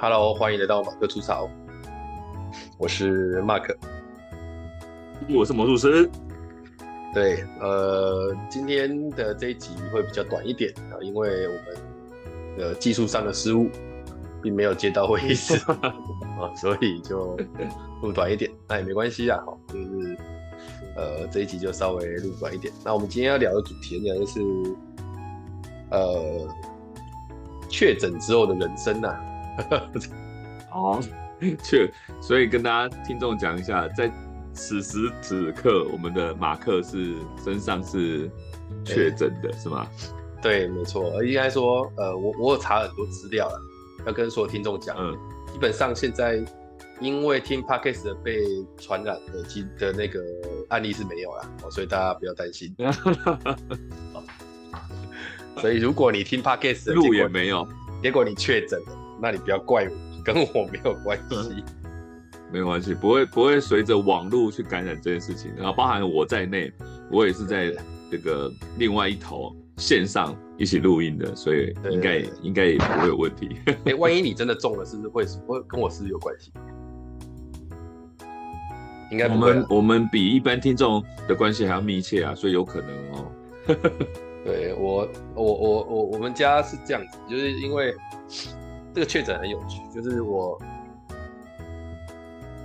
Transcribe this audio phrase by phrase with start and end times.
[0.00, 1.50] Hello，欢迎来到马克吐槽。
[2.78, 3.74] 我是 Mark，
[5.36, 6.08] 我是魔术师。
[7.12, 13.68] 对，呃，今天的这一集会比较短一点啊，因为我们的技术上的失误，
[14.40, 17.36] 并没有接到会议室啊， 所以就
[18.00, 18.48] 录短一点。
[18.68, 20.16] 那也没关系啊，好，就是
[20.94, 22.72] 呃，这一集就稍微录短一点。
[22.84, 24.40] 那我们今天要聊的主题呢，就是
[25.90, 26.48] 呃，
[27.68, 29.24] 确诊之后的人生呐、啊。
[30.70, 31.00] 好，
[31.62, 31.90] 确，
[32.20, 34.10] 所以跟大家听众讲一下，在
[34.52, 38.30] 此时此刻，我们的马克是身上是
[38.84, 39.86] 确诊的，是吗？
[40.42, 41.24] 对，没错。
[41.24, 43.60] 应该说，呃，我我有查很多资料了，
[44.06, 44.96] 要跟所有听众讲。
[44.98, 45.12] 嗯，
[45.52, 46.40] 基本上现在
[47.00, 48.44] 因为听 Podcast 的被
[48.76, 50.20] 传染的基的那个
[50.68, 52.74] 案例是没有了，所以大家不要担心。
[55.56, 57.66] 所以如果你听 Podcast 路也没有，
[58.02, 58.97] 结果你确诊了。
[59.20, 61.64] 那你不要怪我，跟我没有关系，
[62.52, 66.72] 没关系，不会不会随着网络去感染这件事情，然后包含我在内，
[67.10, 67.74] 我也是在
[68.10, 73.56] 这个另外一头线上一起录音的，所以应该应该也不会有问题。
[73.66, 76.52] 哎、欸，万一你真的中了，是不是会会跟我是不是有关系？
[79.10, 83.32] 应该我们我们比一般听众的关系还要密切啊，所以有可能哦。
[84.44, 87.94] 对我我我我我们家是这样子，就是因为。
[88.98, 90.60] 这个确诊很有趣，就是我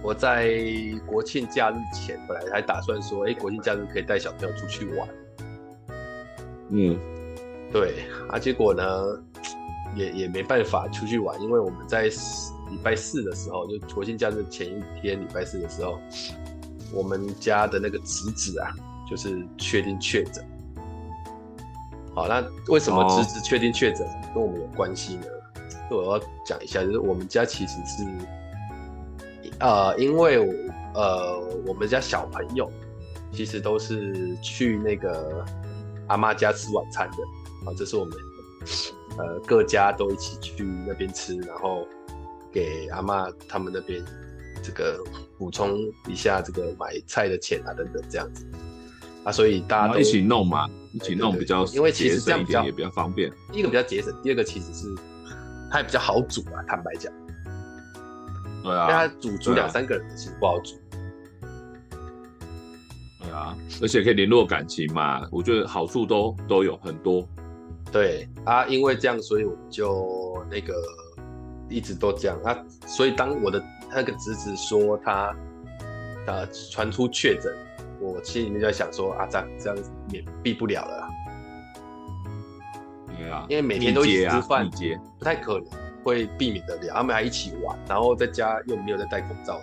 [0.02, 0.50] 我在
[1.06, 5.08] 国庆假日前本来还打算说，哎，国庆假日可以带小朋友出去玩。
[6.70, 7.00] 嗯，
[7.72, 8.84] 对啊，结果呢，
[9.96, 16.00] 也也没办法出去玩，因为我们在礼拜四的时候，就国庆假日前一天礼拜四的时候，
[16.92, 18.74] 我们家的那个侄子啊，
[19.08, 20.44] 就是确定确诊。
[22.16, 25.28] 好，那为什么侄子确定确诊跟我们有关系呢？
[25.92, 28.04] 我要讲一下，就是我们家其实是，
[29.60, 30.54] 呃，因为我
[30.96, 32.72] 呃，我们家小朋友
[33.32, 35.46] 其实都是去那个
[36.08, 37.18] 阿妈家吃晚餐的
[37.70, 38.18] 啊，这是我们
[39.18, 41.86] 呃各家都一起去那边吃，然后
[42.52, 44.04] 给阿妈他们那边
[44.64, 45.00] 这个
[45.38, 45.78] 补充
[46.08, 48.46] 一下这个买菜的钱啊等等这样子
[49.24, 54.88] 啊，所以大家都一起弄嘛，一起弄比较，因为其实这样比较也比较方便，第一个比较节省，第二个其实是。
[55.74, 57.12] 它也比较好煮啊，坦白讲。
[58.62, 58.84] 对啊。
[58.84, 60.76] 因为它煮煮两三个人其实不好煮。
[63.20, 67.28] 对啊，而且可以联络感情嘛，我觉得好处都都有很多。
[67.92, 70.76] 对啊，因为这样，所以我们就那个
[71.70, 72.56] 一直都这样啊。
[72.86, 75.36] 所以当我的那个侄子说他
[76.28, 77.52] 呃传出确诊，
[78.00, 79.78] 我心里面就在想说啊，这样这样
[80.12, 81.10] 免避不了了啦。
[83.50, 84.70] 因为每天都一起吃饭，
[85.20, 85.66] 不太可能
[86.04, 86.94] 会避免得了。
[86.94, 89.60] 他们还一起玩，然后在家又没有在戴口罩，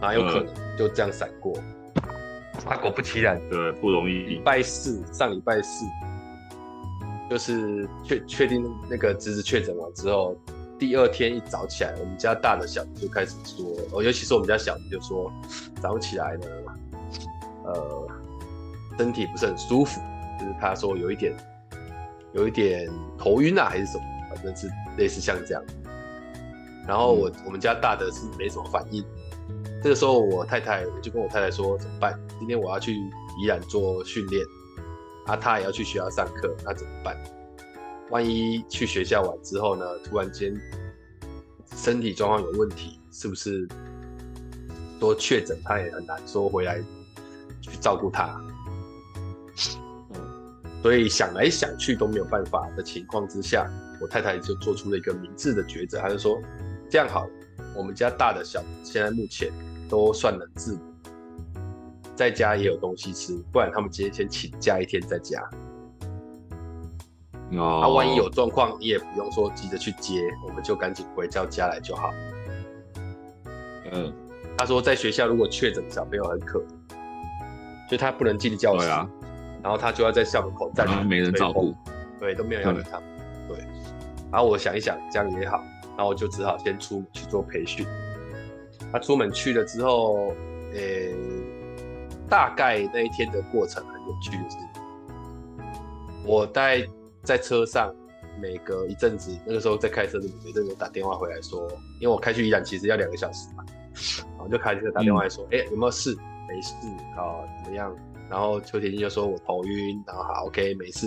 [0.00, 1.54] 哪有可能就这样闪过？
[2.64, 4.24] 他、嗯、果不其然，对，不容易。
[4.24, 5.86] 礼拜四，上礼拜四，
[7.30, 10.36] 就是确确定那个侄子确诊完之后，
[10.78, 15.32] 第二天一早起来，我们家大的小就开始说，哦，尤其是我们家小就说，
[15.80, 16.46] 早上起来呢，
[17.64, 18.06] 呃，
[18.98, 20.00] 身体不是很舒服，
[20.38, 21.34] 就是他说有一点。
[22.32, 24.04] 有一点头晕啊，还是什么，
[24.34, 25.62] 反正是类似像这样。
[26.86, 29.04] 然后我、嗯、我们家大的是没什么反应。
[29.82, 32.18] 这个时候我太太我就跟我太太说怎么办？
[32.38, 32.94] 今天我要去
[33.40, 34.44] 宜兰做训练，
[35.26, 37.16] 啊，他也要去学校上课，那怎么办？
[38.10, 40.54] 万一去学校完之后呢，突然间
[41.76, 43.66] 身体状况有问题，是不是
[45.00, 45.58] 多确诊？
[45.64, 46.80] 他也很难说回来
[47.60, 48.40] 去照顾他。
[50.82, 53.70] 所以想来想去都没有办法的情况之下，
[54.00, 56.42] 我太太就做出了一个明智的抉择，她就说
[56.90, 57.24] ：“这样好，
[57.76, 59.52] 我们家大的小现在目前
[59.88, 60.80] 都算能自理，
[62.16, 65.40] 在家也有东西吃，不然他们今天先请假一天在家。
[67.52, 72.10] 哦，他万一有状况，你也不用说急着去接，我们就赶紧回到家来就好。”
[73.92, 74.12] 嗯，
[74.58, 76.66] 他说在学校如果确诊小朋友很可怜，
[77.88, 78.88] 就他不能进教室。
[79.62, 81.74] 然后他就要在校门口站着，没人照顾，
[82.18, 83.08] 对，都没有人要理他们，
[83.48, 83.58] 对。
[84.30, 85.58] 然后我想一想，这样也好，
[85.96, 87.86] 然后我就只好先出门去做培训。
[88.90, 90.34] 他出门去了之后，
[90.74, 91.14] 诶，
[92.28, 94.56] 大概那一天的过程很有趣的是，
[96.26, 96.86] 我待
[97.22, 97.94] 在车上，
[98.40, 101.66] 每隔一阵子，那个时候在开车的，每阵子打电话回来说，
[102.00, 103.64] 因为我开去宜兰其实要两个小时嘛，
[104.30, 106.16] 然后就开车打电话来说，哎、嗯，有没有事？
[106.48, 106.74] 没事
[107.16, 107.94] 啊，怎么样？
[108.32, 111.06] 然后邱铁金就说：“我头晕。”然后好，OK，没事。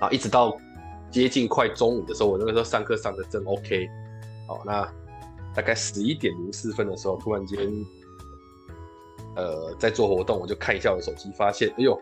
[0.00, 0.58] 后一直到
[1.08, 3.88] 接近快中午的时候，我那个时候上课上的正 OK，
[4.48, 4.92] 好，那
[5.54, 7.58] 大概十一点零四分的时候，突然间，
[9.36, 11.96] 呃，在做活动，我就看一下我手机，发现，哎呦，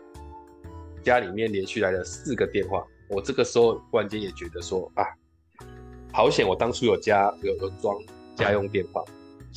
[1.03, 5.05] 家里面连续来了四个电话，我这个时候突然间也觉得说啊，
[6.11, 7.95] 好险，我当初有加有有装
[8.35, 9.03] 家用电话，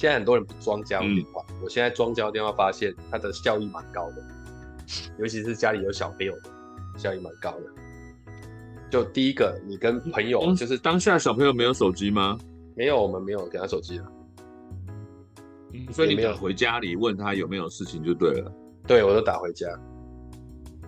[0.00, 4.25] 现在很多人不装家用电话，嗯、我现在装家用电话，发现它的效益蛮高的，
[5.19, 6.50] 尤其是家里有小朋友的，
[6.97, 7.67] 效益蛮高的。
[8.91, 12.38] 就第一个，你跟朋友就是当下小朋友没有手机吗？
[12.75, 14.06] 没有，我们没有给他手机了。
[15.75, 18.50] 嗯，所以你没有回家里问他有没有事情就对了。
[18.87, 19.69] 对，我都打回家。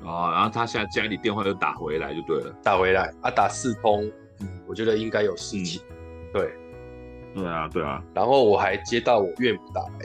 [0.03, 2.51] 哦，然后他现在家里电话又打回来就对了。
[2.63, 4.11] 打回来啊，打四通，
[4.67, 5.83] 我觉得应该有事情。
[5.91, 5.97] 嗯、
[6.33, 6.55] 对，
[7.35, 8.03] 对啊，对啊。
[8.15, 9.99] 然后我还接到我岳母打来，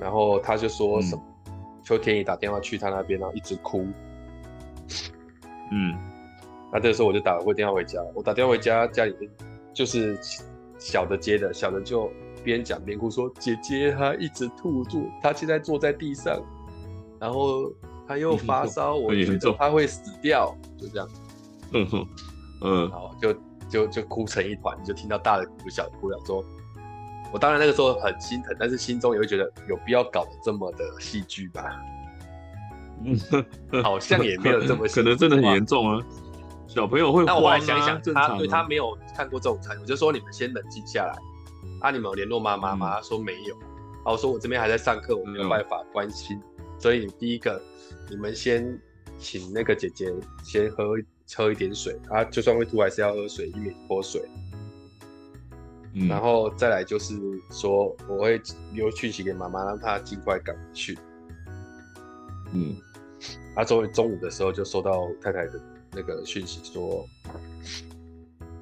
[0.00, 1.52] 然后他就说什么，嗯、
[1.82, 3.86] 邱天宇打电话去他那边，然后一直哭。
[5.72, 5.94] 嗯。
[6.72, 9.30] 那这个时候我就打过电话回家，我打电话回家，家里面
[9.72, 10.18] 就是
[10.76, 12.10] 小的接的，小的就
[12.42, 16.42] 边讲边哭说：“姐姐她一直吐住，她现在坐在地上，
[17.20, 17.72] 然后
[18.08, 21.08] 她又发烧，我觉 得她会死掉。”就这样，
[21.72, 22.06] 嗯哼，
[22.62, 23.32] 嗯，好，就
[23.74, 26.44] 就就哭成一团，就听到大的哭，小的哭，想说，
[27.32, 31.76] 我当然那个时候很心疼，但是心中也会觉得有必要搞得这么的戏剧吧？
[33.04, 33.18] 嗯，
[33.82, 36.00] 好像也没有这么，可能真的很严重啊。
[36.68, 41.18] 小朋友会、啊，那我来想一想，他对他没有看过这种餐，我就说你们先冷静下来。
[41.80, 42.94] 啊，你们有联络妈妈吗？
[42.94, 43.56] 他说没有。
[44.04, 46.40] 啊我说我这边还在上课，我没有办法关心。
[46.78, 47.60] 所以第一个，
[48.08, 48.78] 你们先
[49.18, 50.94] 请那个姐姐先喝
[51.36, 54.22] 喝一点水，啊，就算会吐还是要喝水，以免脱水。
[55.94, 57.14] 嗯、然后再来就是
[57.50, 58.40] 说，我会
[58.72, 60.98] 留讯息给妈妈，让她尽快赶回去。
[62.52, 62.76] 嗯，
[63.54, 65.60] 啊，终于中午的时候就收到太太的。
[65.96, 67.06] 那个讯息说，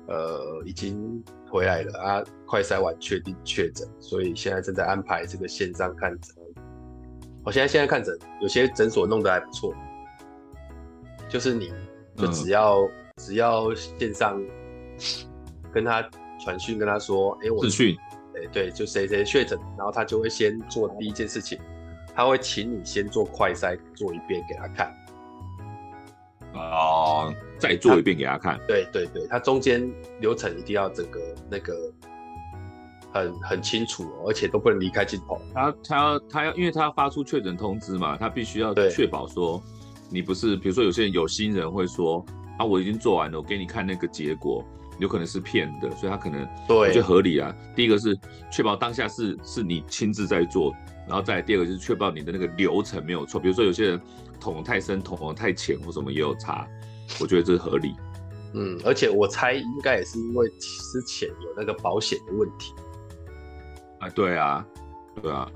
[0.06, 6.36] 呃，已经回来了啊，快筛完确定确诊，所以现在正在安排这个线上看诊。
[7.42, 9.74] 我现在现在看诊，有些诊所弄得还不错，
[11.26, 11.72] 就是你
[12.16, 14.40] 就只要、嗯、只要线上
[15.72, 16.02] 跟他
[16.44, 17.96] 传讯，跟他说，哎、欸，我视讯，
[18.34, 21.58] 哎，对，就谁谁确诊，然后他就会先做第一件事情，
[22.14, 24.94] 他会请你先做快筛做一遍给他看。
[26.54, 28.60] 哦，再做一遍给他看。
[28.68, 31.18] 对对对，他中间流程一定要整个
[31.50, 31.74] 那个
[33.10, 35.40] 很很清楚，而且都不能离开镜头。
[35.54, 39.62] 他他要他要，因为他要发出确诊通知嘛，他必须要确保说
[40.12, 42.24] 你不是，比如说有些人有心人会说
[42.58, 44.64] 啊，我已经做完了，我给你看那个结果，
[44.98, 47.54] 有可能是骗的，所以他可能对，我觉得合理啊。
[47.74, 48.18] 第一个是
[48.50, 50.72] 确保当下是是你亲自在做，
[51.08, 54.00] 然后再第二个就是确保你的那个流程没有错，比如说有些人。
[54.42, 56.66] 捅得太深，捅得太浅，或什么也有差，
[57.20, 57.94] 我觉得这是合理。
[58.54, 62.74] 嗯，而且我猜应该也是因为之前有那个保险的问题。
[64.00, 64.66] 啊，对啊，
[65.22, 65.48] 对啊，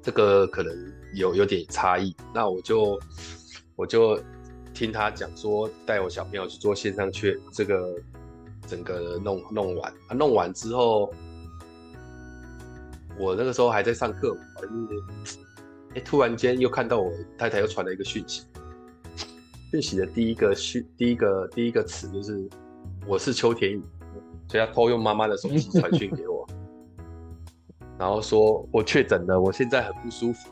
[0.00, 0.72] 这个可能
[1.16, 2.14] 有有点差异。
[2.32, 2.96] 那我就
[3.78, 4.20] 我就
[4.74, 7.94] 听他讲说，带我小朋友去做线上确这个
[8.66, 11.14] 整个弄弄完，弄完之后，
[13.16, 14.40] 我那个时候还在上课嘛，
[15.94, 18.42] 哎，突然间又看到我太太又传了一个讯息，
[19.70, 22.50] 讯息的第一个讯，第一个第一个词就是
[23.06, 23.80] 我是邱田雨，
[24.48, 26.44] 所以他偷用妈妈的手机传讯给我，
[27.96, 30.50] 然后说我确诊了，我现在很不舒服，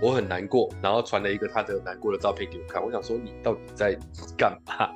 [0.00, 3.98] 我很难过，然后传了一个他的难过的照片给我看，我想说你到底在
[4.36, 4.88] 干嘛？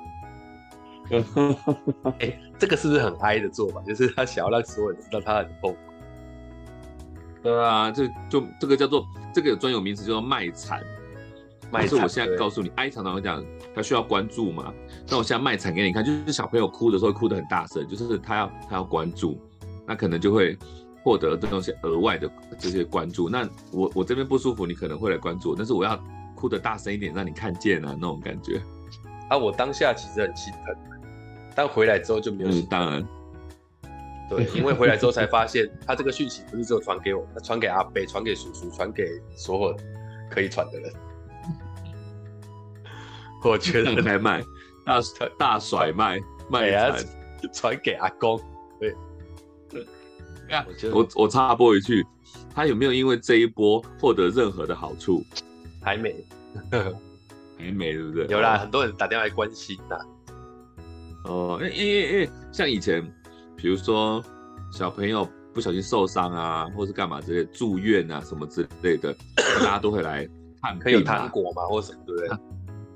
[2.19, 3.81] 哎，这个是不是很哀的做法？
[3.81, 5.75] 就是他想要让所有人知道他很痛。
[7.43, 10.81] 对啊，这就这个叫做这个有专有名词叫做卖惨。
[11.71, 11.89] 卖惨。
[11.89, 13.43] 是我现在告诉你，哀常常会讲，
[13.75, 14.71] 他需要关注嘛。
[15.09, 19.37] 那我现在卖惨给你看，就是小朋友哭的时候哭得很大声，就是他要他要关注，
[19.85, 20.55] 那可能就会
[21.03, 23.29] 获得这种些额外的这些关注。
[23.29, 26.01] 那我我这边不舒服，你可能会来关注，但是我要
[26.35, 28.61] 哭的大声一点，让你看见啊，那种感觉。
[29.29, 30.75] 啊，我当下其实很心疼，
[31.55, 33.07] 但回来之后就没有心当然。
[34.29, 39.05] 对，因为回来之后才发现，他这个讯息不是只有传给我，他传给阿伯，传给叔叔，传给
[39.35, 39.77] 所有
[40.29, 40.93] 可以传的人。
[43.43, 44.41] 我觉得还卖
[44.85, 45.01] 大
[45.37, 46.95] 大甩卖卖啊，
[47.51, 48.39] 传给阿公。
[48.79, 48.95] 对，
[50.79, 52.05] 对，我我我插播一句，
[52.53, 55.23] 他有没有因为这一波获得任何的好处？
[55.81, 56.15] 还没，
[57.57, 58.27] 还没，对不对？
[58.27, 59.97] 有啦，很多人打电话来关心呐。
[61.25, 63.03] 哦，因为因为因为像以前。
[63.57, 64.23] 比如说
[64.71, 69.15] 小朋友不小心受伤啊，或是干嘛之类，住院啊什么之类的，
[69.59, 70.27] 大家都会来
[70.63, 72.37] 看，可以有糖果嘛，或什么对不对？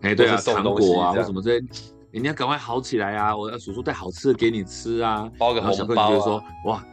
[0.09, 1.63] 哎，对啊，糖果啊或什么之类，
[2.11, 3.37] 你要赶快好起来啊！
[3.37, 5.77] 我要叔叔带好吃的给你吃啊，包个红包、啊。
[5.77, 6.83] 小朋友就说，哇，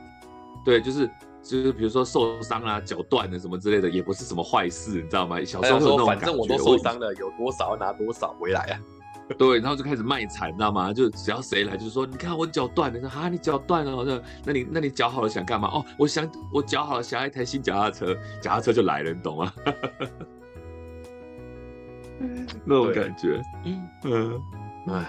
[0.64, 1.06] 对，就是
[1.42, 5.42] 就是比如说受伤啊、脚断了什么之类的，也不是什么坏事，你知道吗？
[5.44, 8.80] 小时候有那种感觉，反正我都受伤了，有多少要拿多少回来啊。
[9.38, 10.92] 对，然后就开始卖惨，你知道吗？
[10.92, 15.68] 就只要谁来，就是说，你看我脚断了，说哈，你脚断了，那那你那你脚好了想干嘛？
[15.72, 19.52] 哦，我想我脚好了想要一台新脚踏车，脚踏车就来了，你懂吗？
[22.64, 23.40] 那种感觉，
[24.04, 24.40] 嗯，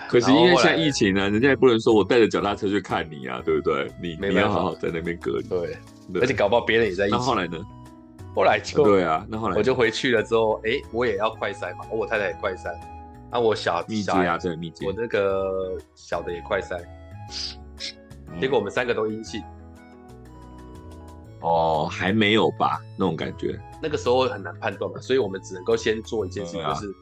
[0.08, 3.92] 可是因为现在疫情呢、啊，人家也不能说我带着脚踏车去看你啊，对不对？
[4.02, 5.78] 你你要好好在那边隔离，对，
[6.14, 7.16] 对，而且搞不好别人也在一起。
[7.16, 7.58] 那后来呢？
[8.36, 12.72] 后来就对啊，那后来我就回去了之后，哎、欸，我也要快筛嘛，我太太也快筛。
[13.32, 16.80] 那、啊、我小密接啊，对密接，我那个小的也快筛，
[18.40, 19.42] 结果我们三个都阴性。
[21.42, 22.80] 哦，还没有吧？
[22.98, 26.96] 那种感觉，那个时候很难判断嘛，所以我们只能够先做一件事情，就是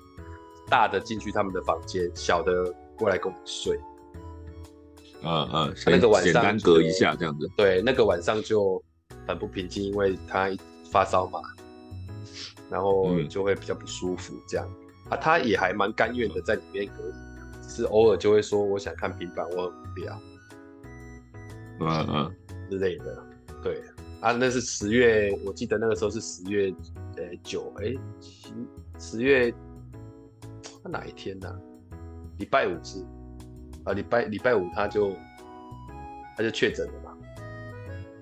[0.72, 3.78] 大的进去他们的房间，小的过来跟我们睡。
[5.24, 7.48] 嗯嗯，那个晚上简单隔一下这样子。
[7.58, 8.82] 对，那个晚上就
[9.28, 10.50] 很不平静，因为他
[10.90, 11.42] 发烧嘛，
[12.70, 14.68] 然后就会比较不舒服这样。
[15.10, 20.22] 啊，他也还蛮甘愿的在里面隔离，是偶尔就会说我想看平板，我很无聊，
[21.82, 22.36] 嗯嗯
[22.70, 23.24] 之类的。
[23.62, 23.84] 对
[24.22, 26.74] 啊，那是十月，我记得那个时候是十月，
[27.18, 28.54] 呃九哎七
[28.98, 29.54] 十月，
[30.84, 31.56] 那哪一天呢、啊？
[32.38, 33.06] 礼拜五是
[33.84, 35.14] 啊，礼拜礼拜五他就
[36.36, 37.18] 他就确诊了嘛，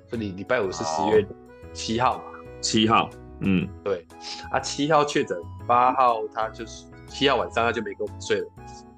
[0.07, 1.25] 所以礼拜五是十月
[1.73, 2.23] 七号嘛，
[2.61, 3.09] 七号。
[3.41, 4.05] 嗯，对，
[4.51, 8.47] 啊，七号确诊，八号他就是七号晚上他就没跟我们睡了，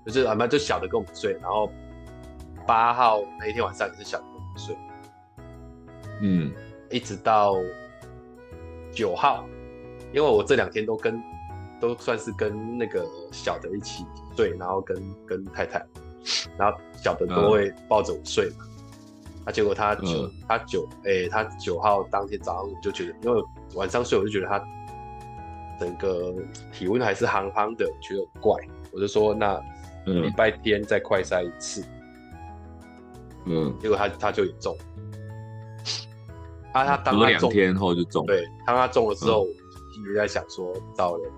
[0.03, 1.71] 就是俺们就小的跟我们睡，然后
[2.65, 4.75] 八号那一天晚上也是小的跟我们睡，
[6.21, 6.51] 嗯，
[6.89, 7.55] 一直到
[8.91, 9.45] 九号，
[10.11, 11.21] 因为我这两天都跟
[11.81, 14.05] 都算是跟那个小的一起
[14.37, 14.97] 睡，然后跟
[15.27, 15.85] 跟太太，
[16.57, 18.65] 然后小的都会抱着我睡嘛，
[19.45, 23.43] 啊，结果他九、嗯、他九哎、欸、他九号当天早上我就觉得因为。
[23.73, 24.61] 晚上睡我就觉得他
[25.79, 26.35] 整个
[26.73, 28.53] 体温还是夯夯的，觉得怪，
[28.91, 29.57] 我就说那
[30.03, 31.81] 礼拜天再快筛一次，
[33.45, 34.77] 嗯，结果他他就也中，
[36.73, 41.31] 啊他当他两天后就中，对，当他中了之后，一直在想说糟了，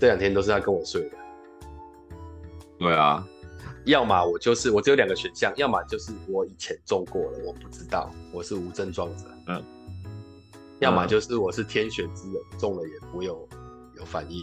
[0.00, 1.16] 这两天都是他跟我睡的，
[2.78, 3.22] 对啊，
[3.84, 9.62] 要么我就是我只有两个选项，要么就是我以前中过了，我不知道，我是无症状者，嗯。
[10.78, 13.46] 要么就是我是天选之人，中了也不会有
[13.98, 14.42] 有反应，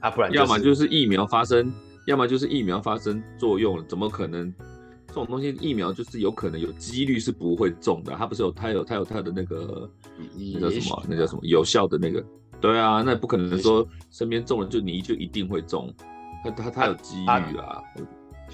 [0.00, 1.72] 啊，不然、就是、要么就是疫苗发生，
[2.06, 4.52] 要么就是疫苗发生作用了，怎么可能？
[5.06, 9.88] 这种东西疫苗就是有可能有几率是不会中的，它不是有它有它有它的那个
[10.36, 11.02] 那叫什么？
[11.08, 11.40] 那叫什么？
[11.44, 12.22] 有效的那个？
[12.72, 15.92] 对啊，那不可能说身边中了就你就一定会中，
[16.42, 17.82] 他他他有机遇啊，啊。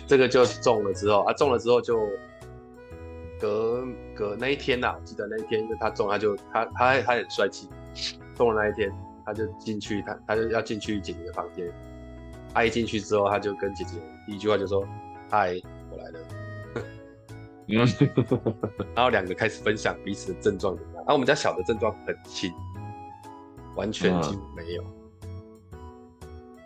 [0.06, 2.00] 这个就中了之后啊，中了之后就。
[3.40, 7.70] 隔隔那一天呐、啊，我记得那一天，因为他中，他就他他他很帅气，
[8.36, 8.92] 中了那一天，
[9.24, 11.66] 他就进去，他他就要进去姐姐的房间。
[12.52, 14.86] 他一进去之后，他就跟姐姐第一句话就说
[15.30, 15.58] ：“嗨，
[15.90, 16.20] 我来了。
[18.94, 20.96] ”然后两个开始分享彼此的症状怎么样。
[20.96, 22.52] 然后我们家小的症状很轻，
[23.80, 24.84] 完全几乎没有。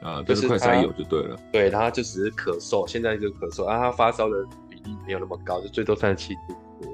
[0.02, 1.38] 啊，就是快筛有就对了。
[1.50, 3.64] 对，他就只是咳嗽，现在就咳嗽。
[3.64, 6.92] 啊，他发烧的比例没有那么高，就最多三十七度多。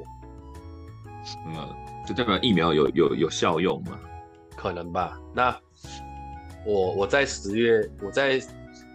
[1.46, 1.68] 嗯，
[2.06, 3.98] 就代表疫苗有有有效用嘛？
[4.54, 5.18] 可能吧。
[5.34, 5.56] 那
[6.64, 8.40] 我我在十月，我在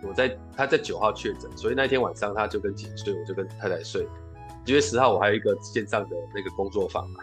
[0.02, 4.08] 我在他在九号确诊，所以那天晚上他就跟姐睡，我就跟太太睡。
[4.64, 7.20] 九月十号我还有一个线上的那个工作坊嘛。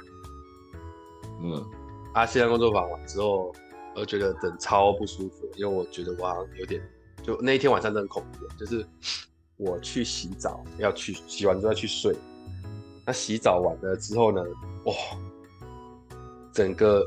[1.41, 1.65] 嗯，
[2.13, 3.51] 啊，线上工作坊完之后，
[3.95, 6.83] 我觉得人超不舒服，因为我觉得我好像有点，
[7.23, 8.85] 就那一天晚上真的很恐怖，就是
[9.57, 12.17] 我去洗澡，要去洗完之后要去睡。
[13.05, 14.43] 那洗澡完了之后呢？
[14.85, 14.95] 哇，
[16.53, 17.07] 整个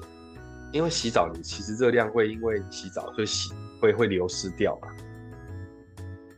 [0.71, 4.87] 因为洗澡，你其实热量会因为洗澡会洗会会流失掉嘛。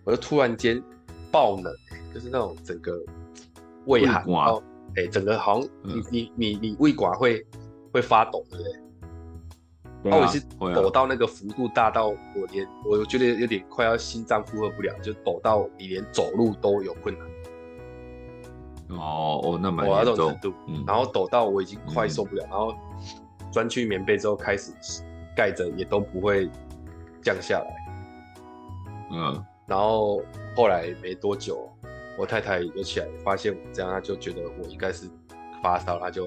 [0.04, 0.82] 我就突然间
[1.32, 1.76] 爆冷，
[2.14, 2.98] 就是那种整个
[3.86, 4.64] 胃寒，然后
[4.96, 7.46] 哎、欸，整个好像你、嗯、你你你胃管会
[7.92, 8.87] 会发抖，对不对？
[10.04, 10.40] 然后我是
[10.76, 17.28] 抖到那个幅度大到我连我觉得有点快要心脏负荷不了，就抖到你连走路都有困难。
[18.90, 22.76] 哦哦，那蛮严重，这种程度，嗯，然后抖到我已经快受不了，嗯、然后
[23.52, 24.72] 钻去棉被之后开始
[25.36, 26.50] 盖着，也都不会
[27.22, 27.76] 降下来。
[29.12, 30.22] 嗯，然后
[30.56, 31.70] 后来没多久，
[32.18, 35.10] 我太太就起来发现我这样，她就觉得我应该是
[35.62, 36.26] 发烧，她就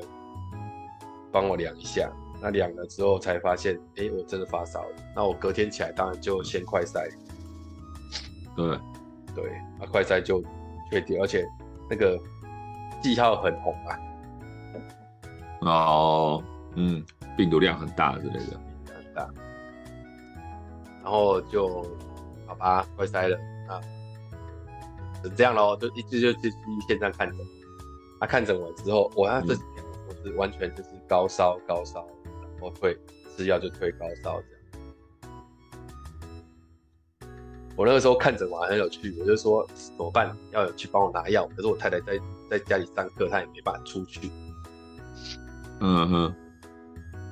[1.32, 2.10] 帮我量一下。
[2.40, 4.96] 那量了之后才发现，哎、欸，我真的发烧了。
[5.14, 7.08] 那我隔天起来当然就先快筛。
[8.56, 8.78] 对，
[9.34, 10.42] 对，啊，快筛就
[10.90, 11.46] 确定，而且
[11.88, 12.18] 那个
[13.02, 13.98] 记号很红啊。
[15.62, 16.42] 哦，
[16.74, 17.04] 嗯，
[17.36, 19.28] 病毒量很大之类的，很大。
[21.02, 21.86] 然后就
[22.46, 23.36] 好吧，快筛了
[23.68, 23.80] 啊，
[25.22, 26.56] 就这样咯，就一直就继续
[26.88, 27.38] 线上看诊。
[28.18, 32.19] 他、啊、看诊完之后，我他这几天我是完全就是高烧高烧，然
[32.60, 32.96] 后会
[33.36, 34.60] 吃药就退高烧这样。
[37.76, 40.36] 我那个时候看诊完很有趣，我就说怎么办？
[40.52, 44.30] 要有去帮我拿药，可是我太太在在家里上课，她也没办法出去。
[45.80, 46.34] 嗯哼，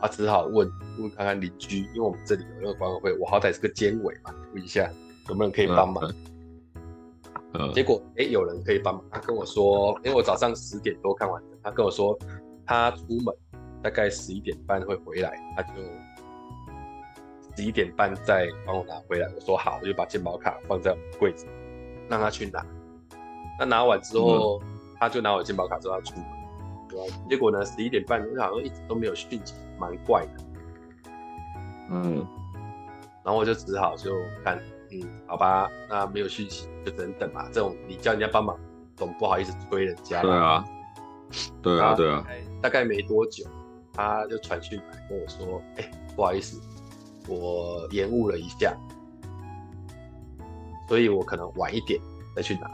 [0.00, 4.90] 她只好问问看看邻居，因为我们这里有那个管委会，我好歹是个监委嘛，问一下
[5.28, 6.10] 有没有人可以帮忙。
[7.52, 12.18] 嗯，结果哎、欸，有人可以帮忙，他跟我说，因为我早上十点多看完诊，他跟我说
[12.64, 13.34] 他出门
[13.82, 15.72] 大概十一点半会回来，他就。
[17.56, 21.44] 十一点半再帮我拿回来，我说好，我就把健保卡放在柜子，
[22.08, 22.64] 让他去拿。
[23.58, 24.68] 那拿完之后，嗯、
[25.00, 26.26] 他就拿我健保卡之后要出门，
[26.88, 27.16] 对吧？
[27.28, 30.44] 结果呢，十一点半我好像一直都没有讯息，蛮怪的。
[31.90, 32.24] 嗯，
[33.24, 34.56] 然后我就只好就看，
[34.92, 37.48] 嗯，好吧，那没有讯息就只能等嘛。
[37.52, 38.56] 这种你叫人家帮忙，
[38.94, 40.22] 总不好意思催人家。
[40.22, 40.64] 对啊，
[41.60, 42.24] 对啊，对啊。
[42.62, 43.44] 大概没多久，
[43.98, 46.60] 他就传讯来跟我说，哎、欸，不好意思。
[47.26, 48.72] 我延误了一下，
[50.88, 52.00] 所以我可能晚一点
[52.36, 52.70] 再去拿。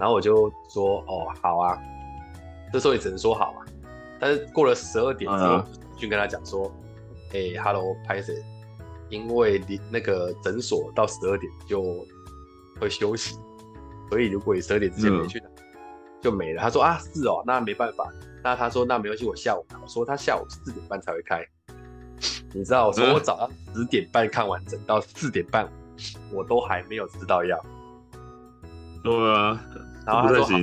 [0.00, 1.78] 然后我就说：“哦，好啊。”
[2.72, 3.64] 这时候也只能说好啊。
[4.18, 5.64] 但是过了十二点之后，
[5.96, 6.70] 就跟他讲说
[7.32, 7.54] ：“哎、uh -huh.
[7.54, 8.34] 欸、，Hello，拍谁？
[9.10, 12.04] 因为你那个诊所到十二点就
[12.80, 13.38] 会休息，
[14.08, 15.50] 所以如果你十二点之前没去拿，uh.
[16.20, 21.46] 就没了。”他说：“啊，是哦，那没办法。”那他说：“那没关系，我下午拿。”我说：“他下午四点半才会开。”
[22.52, 25.68] 你知道，我说我早上十点半看完整，到四点半，
[26.32, 27.58] 我都还没有吃到药。
[29.02, 29.60] 对啊，
[30.04, 30.58] 然后他说好，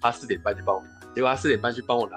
[0.00, 2.16] 他四点半去帮我拿，结果他四点半去帮我拿，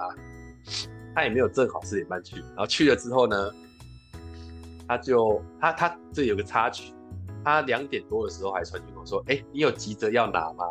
[1.14, 2.40] 他也没有正好四点半去。
[2.40, 3.52] 然后去了之后呢，
[4.88, 6.94] 他就他他这有个插曲，
[7.44, 10.66] 他两点多的时候还传讯跟我说：“哎，你有急着要拿吗？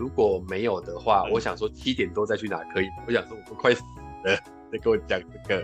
[0.00, 3.82] 如果没有的话，我想说七点多再去拿可以。”我想说我都快死
[4.24, 4.34] 了，
[4.72, 5.62] 再跟我讲这个。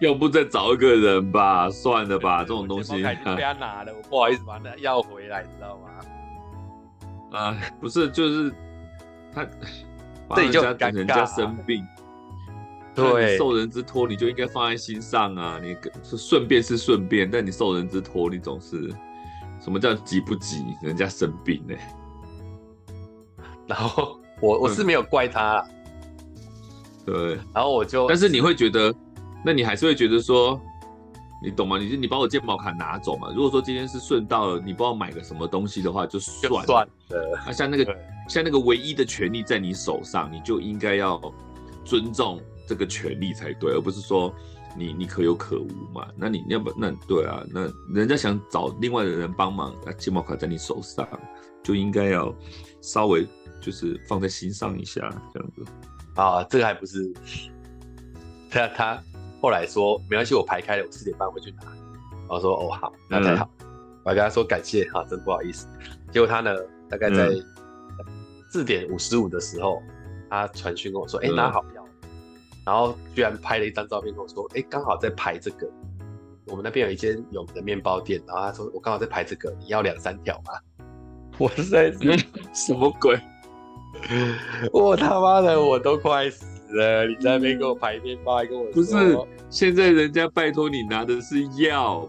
[0.00, 2.94] 要不再找一个人吧，算了吧，这种东西。
[3.22, 7.38] 不要 拿了，我不好意思把那要回来，你知道吗？
[7.38, 8.50] 啊，不是，就是
[9.30, 9.46] 他，
[10.34, 11.86] 这里就等人家生病，
[12.94, 15.60] 对，受人之托，你就应该放在心上啊。
[15.62, 18.90] 你是顺便是顺便，但你受人之托，你总是
[19.60, 20.64] 什么叫急不急？
[20.80, 21.80] 人家生病呢、欸。
[23.66, 25.64] 然后我我是没有怪他，
[27.04, 28.94] 对，然后我就，但是你会觉得。
[29.46, 30.58] 那你还是会觉得说，
[31.42, 31.76] 你懂吗？
[31.76, 33.28] 你你把我健保卡拿走嘛？
[33.36, 36.62] 如果说今天是顺道了，你帮我买个什么东西的话，就算了。
[36.64, 37.38] 算了。
[37.44, 37.94] 啊，像那个
[38.26, 41.20] 像那个唯一的权利在你手上，你就应该要
[41.84, 44.34] 尊重这个权利才对，而不是说
[44.74, 46.08] 你你可有可无嘛？
[46.16, 47.42] 那你要不那对啊？
[47.52, 51.06] 那人家想找另外的人帮忙，啊，健保卡在你手上，
[51.62, 52.34] 就应该要
[52.80, 53.26] 稍微
[53.64, 55.00] 就是放在心上一下，
[55.32, 55.64] 这样子。
[56.16, 57.10] 啊，这个还不是
[58.50, 59.02] 他他。
[59.40, 61.64] 后来说没关系，我排开了，我四点半回去拿。
[61.64, 63.50] 然后说哦好，那太好。
[63.60, 63.66] 嗯、
[64.04, 65.66] 我还跟他说感谢哈，真不好意思。
[66.10, 66.54] 结果他呢，
[66.88, 67.30] 大概在
[68.50, 69.82] 四点五十五的时候，
[70.30, 71.84] 他传讯跟我说，哎、嗯欸、拿好药。
[72.64, 75.70] 然后居然拍了一张照片跟我说，哎、欸、刚好在排这个。
[76.46, 80.52] 我们那边有一间有名的面包店，然后他说我刚好在排这个，你要两三条吗？
[81.38, 81.98] 我实在是
[82.52, 83.18] 什么鬼？
[84.72, 87.06] 我他妈的我都快死了。
[87.06, 89.18] 你在那边给我排面包，还跟我说不是？
[89.50, 92.08] 现在人家拜托你拿的是药，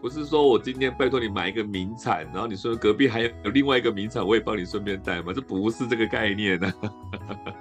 [0.00, 5.32] 不是说我今天拜托你买一个名产，然后你说隔壁还有另外一个名产，我也帮你顺便带吗？
[5.34, 6.90] 这不是这个概念呢、啊。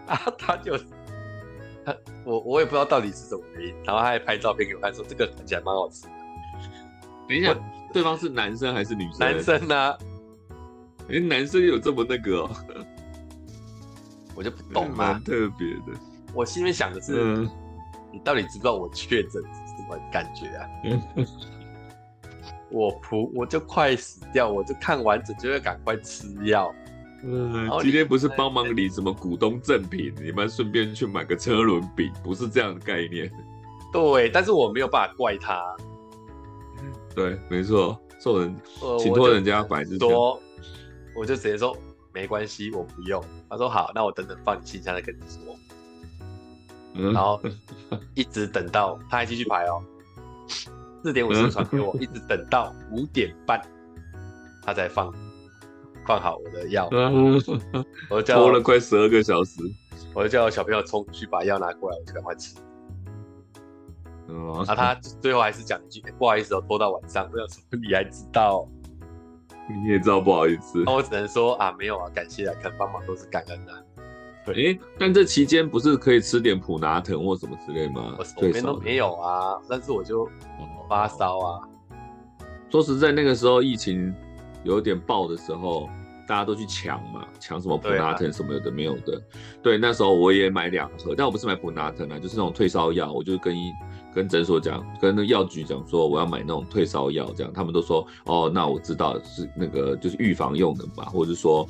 [0.15, 0.77] 啊，他就
[1.85, 6.09] 他我我也不知道到底是什么原因，然后他还拍照片给我看，说这个看起来蛮好吃的。
[7.27, 7.55] 等一下，
[7.93, 9.19] 对方是男生还是女生？
[9.19, 9.97] 男生呢、啊？
[11.09, 12.49] 哎，男生有这么那个、哦？
[14.35, 15.99] 我就不懂嘛，蛮特别的。
[16.33, 17.49] 我心里面想的是、嗯，
[18.11, 20.67] 你到底知不知道我确诊是什么感觉啊？
[22.71, 26.73] 我不，我就快死掉，我就看完整就要赶快吃药。
[27.23, 33.31] 嗯，今天不是帮忙领什么股东赠品，你们顺便去买个车轮饼，不是这样的概念。
[33.93, 35.63] 对，但是我没有办法怪他。
[37.15, 38.55] 对，没错，受人
[38.99, 40.41] 请托人家反正说，
[41.15, 41.77] 我就直接说
[42.13, 43.23] 没关系，我不用。
[43.49, 45.55] 他说好，那我等等放你信箱再跟你说。
[47.11, 47.41] 然后
[48.13, 49.83] 一直等到他还继续排哦，
[51.03, 53.59] 四点五十传给我，一直等到五点半，
[54.61, 55.11] 他才放
[56.05, 56.87] 放好我的药。
[58.11, 59.59] 我叫拖了快十二个小时，
[60.13, 62.55] 我就叫小朋友冲去把药拿过来，我就赶快吃。
[64.27, 68.67] 嗯，啊，他最后还是讲一句、欸：“不好意思，我拖到晚上。”我想说你还知道，
[69.83, 70.83] 你也知道不好意思。
[70.85, 73.79] 那我只能说啊，没有啊，感谢啊，肯帮忙都是感恩的、啊。
[74.45, 78.15] 对，但这期间不是可以吃点普拿疼或什么之类吗？
[78.17, 80.29] 我这边都没有啊，但是我就
[80.89, 81.61] 发烧啊。
[82.69, 84.13] 说实在，那个时候疫情
[84.63, 85.87] 有点爆的时候，
[86.27, 89.21] 大家都去抢嘛，抢什么普拿疼什么有的没有的。
[89.61, 93.13] 对，那时候我也买两盒，但我不是买普拿疼啊，就是那种退烧药。
[93.13, 93.71] 我就跟一
[94.13, 101.67] 跟诊所讲，跟那药局讲说我要买那种退烧药，这样他们都说哦，那我知道是那个就是预防用的嘛，或者是说，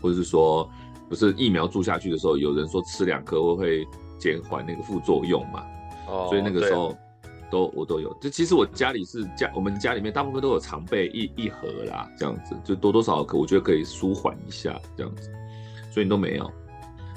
[0.00, 0.68] 或者是说。
[1.08, 5.62] 不是疫苗注下去的时候，有人说吃两颗会会减缓那个副作用嘛？
[6.08, 6.96] 哦，所以那个时候
[7.48, 8.12] 都我都有。
[8.20, 15.30] 就其实我家里是家，我们家里面大部分都有常备一一盒啦，这样子就多多少少可我觉得可以舒缓一下这样子。
[15.92, 16.50] 所以你都没有？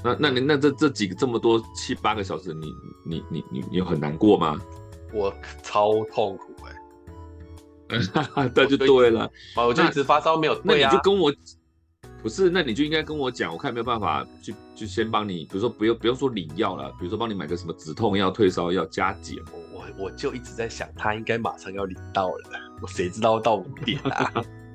[0.04, 2.74] 那那你那这这几个这么多七八个小时，你
[3.06, 4.60] 你你你你有很难过吗？
[5.14, 5.34] 我
[5.64, 11.34] 超痛苦哎、欸， 那就对了，我就一直发烧没有对啊，那你就跟我。
[12.22, 19.38] 不是，那你就应该跟我讲，我看有没有办法去，就先帮你，比如说不用不用说领药了，比如说帮你买个什么止痛药、退烧药、加减。
[19.54, 24.34] 我我我就一直在想，他应该马上要领到了，我谁知道到五点啊？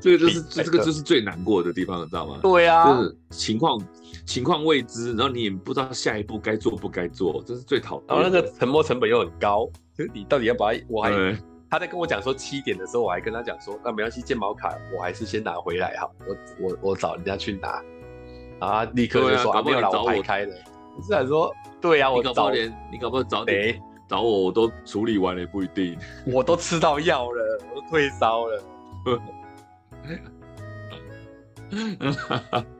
[0.00, 2.38] 这个就是这这个就是最难过的地方，你知道吗？
[2.42, 3.80] 对啊，就是情况
[4.26, 8.04] 情况未知，然后你也不知道下一步该做不该做，这是最讨厌。
[8.08, 11.10] 然后那个沉默成本又很高，就是你到底要把它，我还。
[11.72, 17.80] 他在跟我讲说七点的时候，我还跟他讲说，那没关系，健保卡我还是先拿回来哈，我我我找人家去拿，
[18.58, 20.52] 啊，立刻就说啊，没有啦，我排开了。
[20.96, 25.96] 不是还说，对呀，我早点，你搞不好早点找我，我都处理完了也不一定。
[26.26, 28.62] 我都吃到药了，我都退烧了。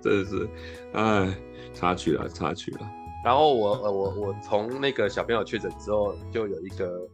[0.00, 0.48] 真的是，
[0.94, 1.34] 哎，
[1.74, 2.80] 插曲了，插曲了。
[3.24, 7.08] 然后我呃我我从那个小朋友确诊之后，就有一个。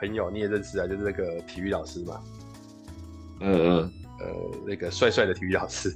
[0.00, 2.22] 朋友你也认识啊，就是那个体育老师嘛，
[3.40, 4.26] 嗯嗯，呃，
[4.64, 5.92] 那个帅帅的体育老师，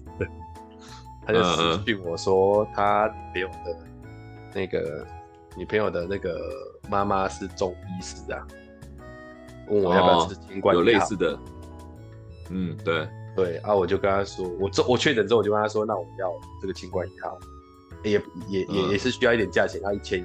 [1.25, 3.77] 他就私讯我说他女朋友的
[4.53, 5.07] 那个
[5.57, 6.37] 女朋友的那个
[6.91, 8.45] 妈妈是中医师啊，
[9.69, 11.39] 问我要不要吃清冠一号，有类似的，
[12.53, 17.39] 嗯，对对啊，我就跟他说，我这我确诊之后我就跟他说，那我们要这个清冠一号，
[18.05, 18.13] 也
[18.49, 20.25] 也也也是需要一点价钱，要一千。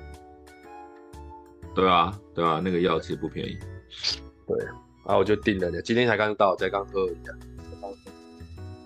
[1.74, 3.58] 对啊，对啊，那个药其实不便宜。
[4.46, 4.58] 对，
[5.06, 7.32] 然后我就订了，今天才刚到，才刚喝一下。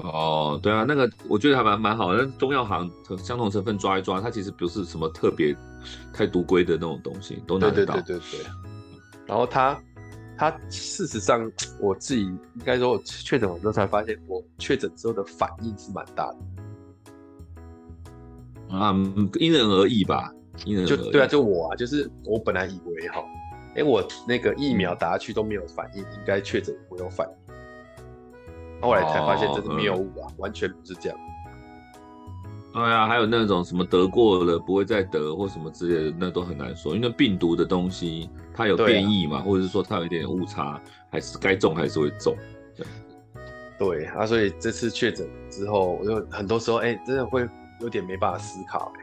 [0.04, 5.56] 哦，对啊，那个我觉得还蛮蛮好的，中药行相同成分抓一抓，它其实不是什么特别
[6.12, 7.94] 太毒贵的那种东西，都拿得到。
[7.96, 8.52] 对对对对对。
[9.28, 9.80] 然后他
[10.42, 16.38] 他事实上，我自己应该说，我确诊完之后才发现，我确诊之后的反应是蛮大的。
[18.76, 18.92] 啊，
[19.40, 20.34] 因人而异吧。
[20.66, 23.24] 因人就对啊，就我啊，就是我本来以为哈，
[23.76, 27.36] 哎、欸，我那个疫苗打下去都没有反应，应该确诊不会有反应。
[28.82, 31.20] 后来才发现这是谬误啊，哦、完全不是这样。
[32.74, 42.34] 对啊，还有那种什么得过了不会再得或什么之类的，那都很难说，因为病毒的东西它有变异嘛，啊、或者是说它有一点误差，还是该中还是会中。
[43.78, 47.46] 对啊，所以这次确诊之后，我就很多时候哎、欸，真的会
[47.82, 49.02] 有点没办法思考、欸。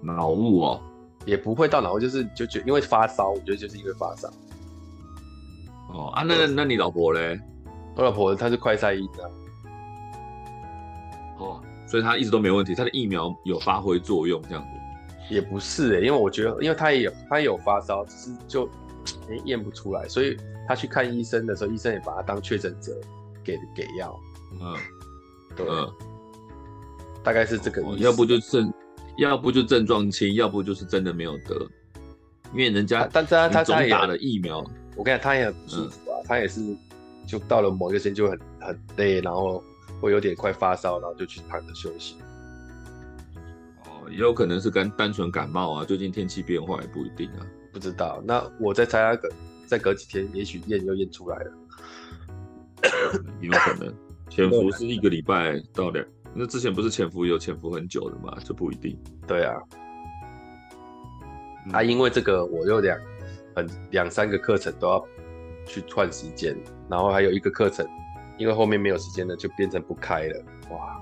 [0.00, 0.80] 脑雾哦，
[1.24, 4.28] 也不会到脑雾，就是就觉因为发烧，我觉得就是因为发烧。
[5.88, 7.40] 哦啊，那那你老婆嘞？
[7.96, 9.30] 我老婆她是快筛阴的。
[11.94, 15.34] 哦，所以他一直都没问题，他的疫苗有发挥作用这样子。
[15.34, 18.66] 也不是哎、欸，因为我觉得，因为他也有他也有发烧，只是就
[19.30, 20.36] 哎验、欸、不出来，所以
[20.68, 22.92] 他去看医生的时候，医生也把他当确诊者
[23.42, 24.18] 给给药。
[24.60, 24.74] 嗯，
[25.56, 25.92] 对，嗯、
[27.22, 27.90] 大概是这个意思。
[27.92, 28.72] 哦、要不就症。
[29.16, 31.54] 要不就症状轻，要不就是真的没有得，
[32.52, 34.58] 因为人家，但是他他他打了疫苗，
[34.96, 36.76] 我跟你讲，他也很不舒服啊，嗯、他也是
[37.24, 39.62] 就到了某一个时间就很很累，然后
[40.04, 42.16] 会有点快发烧，然后就去躺着休息。
[43.86, 48.22] 哦，也有可能是跟单纯感冒啊，最近天气变化也不一定啊，不知道。
[48.22, 49.32] 那我再猜那个，
[49.66, 51.52] 再隔几天，也许验又验出来了，
[53.40, 53.94] 有可能
[54.28, 56.04] 潜伏是一个礼拜到两。
[56.34, 58.98] 那之前不是潜伏有潜伏很久的嘛，就不一定。
[59.26, 59.56] 对啊，
[61.72, 62.98] 啊，因为这个我有两
[63.56, 65.06] 很两三个课程都要
[65.64, 66.54] 去换时间，
[66.90, 67.86] 然后还有一个课程，
[68.38, 70.44] 因为后面没有时间了，就变成不开了。
[70.70, 71.00] 哇，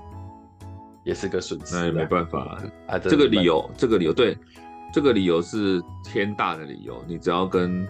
[1.03, 1.75] 也是个损失。
[1.75, 4.37] 那也没办法啊，这个理由，这个理由对，
[4.93, 7.03] 这个理由是天大的理由。
[7.07, 7.87] 你只要跟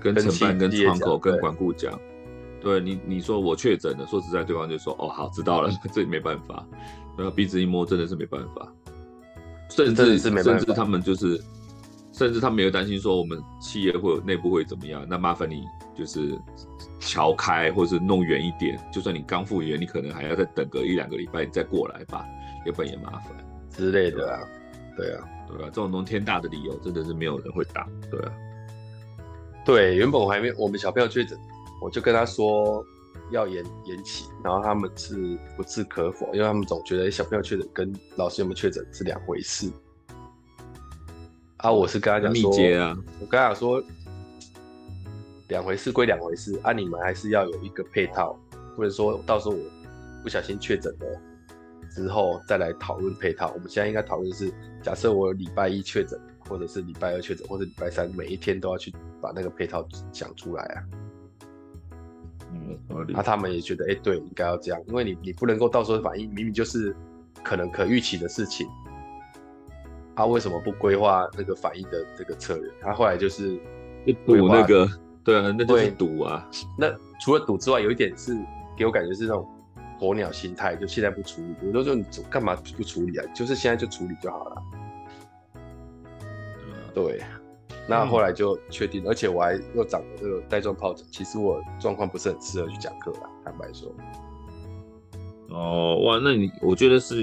[0.00, 1.98] 跟承办、跟窗口、跟管顾讲。
[2.60, 6.66] 对你你说我确诊了，说实在，对方就说哦好知道了， 这也没办法，
[7.14, 8.72] 然后鼻子一摸真的是没办法，
[9.68, 11.38] 甚至甚至他们就是，
[12.14, 16.38] 甚至他们也会担心说我们企业会有内部会怎么样，那麻烦你就是
[17.00, 22.24] 桥开或者是弄远一点，就算你刚复原，你可能还要再等个一两个礼拜你再过来吧，
[22.64, 23.32] 要不然也麻烦
[23.68, 24.40] 之类的啊，
[24.96, 28.32] 对啊，对啊，这种东西天大的理由真的是没有人会打，对啊，
[29.66, 31.38] 对，原本我还没我们小朋友确诊。
[31.82, 32.82] 我就跟他说
[33.30, 39.70] 要延延期，然后他们是不置可否，因为他们总觉得小朋友确诊跟老师有没有确诊是两回事。
[41.64, 43.82] 啊，我是跟他讲说，啊、我跟他讲说
[45.48, 48.38] 两回事归两回事，啊，你们还是要有一个配套，
[48.76, 49.62] 或者说到时候我
[50.22, 51.20] 不小心确诊了
[51.90, 53.50] 之后再来讨论配套。
[53.54, 60.84] 我们现在应该讨论的是，假设我礼拜一确诊，或者是礼拜二确诊，或者礼拜三，每一天都要去把那个配套讲出来啊。
[62.90, 66.94] 那、嗯啊、他们也觉得，哎、欸，对，应该要这样，因为你你不能够到时候反应明明就是
[67.42, 68.66] 可能可预期的事情，
[70.16, 72.70] 他、啊、为什么不规划那个反应的这个策略？
[72.80, 73.58] 他后来就是
[74.26, 74.88] 赌那个，
[75.24, 76.48] 对啊，那就是赌啊。
[76.78, 78.36] 那除了赌之外，有一点是
[78.76, 79.46] 给我感觉是那种
[80.00, 81.54] 鸵鸟心态，就现在不处理。
[81.66, 83.26] 我都说你干嘛不处理啊？
[83.34, 84.62] 就是现在就处理就好了。
[86.94, 87.20] 对。
[87.86, 91.06] 那后来就确定，嗯、而且我还又长了这个带状疱疹。
[91.10, 93.94] 其实我状况不是很适合去讲课啦，坦白说。
[95.50, 97.22] 哦，哇，那你我觉得是，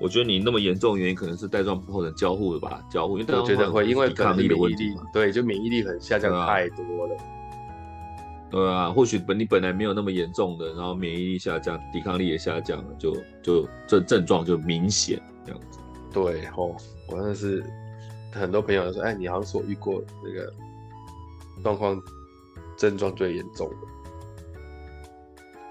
[0.00, 2.82] 我觉得你那么严重的原因可能是带状疱疹交互的吧？
[2.90, 7.16] 交互，因为我觉得会，因为可能免疫力，对，就免疫力很下降太多了。
[8.50, 15.78] 对啊，或许本你本来没有那么严重的，然后免疫力下降，抵抗力也下降了，就就这症状就明显这样子。
[16.12, 16.74] 对哦，
[17.08, 17.64] 我那是。
[18.30, 20.52] 很多朋友都说：“哎，你好像是我遇过那个
[21.62, 21.98] 状况
[22.76, 23.66] 症状最严重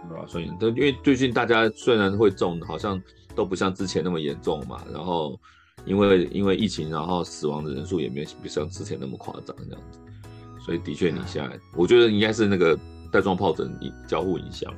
[0.10, 3.00] 的，啊，所以，因为最近大家虽然会中，好像
[3.38, 4.84] 都不像之前那么严重嘛。
[4.92, 5.40] 然后，
[5.86, 10.00] 因为因为疫情，然后死亡的人数也没有不像之前那么夸张这样子。
[10.66, 12.78] 所以，的确，你现在、嗯、我觉得应该是那个
[13.12, 13.72] 带状疱疹
[14.08, 14.74] 交互影响，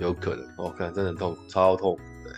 [0.00, 0.44] 有可能。
[0.56, 2.32] 哦，可能真的痛，超痛。”对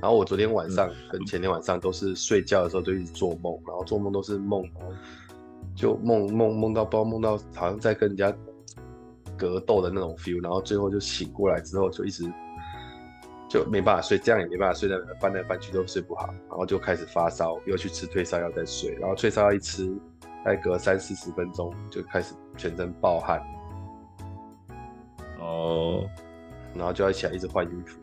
[0.00, 4.62] 然后我昨天晚上跟前天晚上都是睡觉的时候就一直做梦，然后做梦都是梦，
[5.74, 8.30] 就梦梦梦到不知道梦到好像在跟人家
[9.36, 12.30] 格斗的那种 feel，然后最后就醒过来之后就一直
[13.54, 19.96] 就没办法睡，这样也没办法睡，在那翻来翻去都睡不好，然后就开始发烧，又去吃退烧药再睡，然后退烧药一吃，
[20.44, 23.40] 再隔三四十分钟就开始全身暴汗，
[25.38, 26.04] 哦，
[26.74, 28.00] 然后就要起来一直换衣服，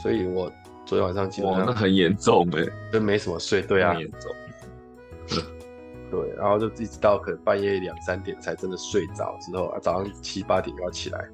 [0.00, 0.50] 所以我。
[0.86, 2.62] 昨天晚上基本上那很严重哎，
[2.92, 4.30] 就没什么睡，对啊，很严重。
[6.10, 11.26] 对，然后就一直到可能半夜两三点才真的睡着，之后啊早上七八点要起来，